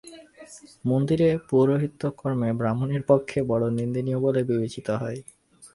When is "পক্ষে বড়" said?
3.09-3.65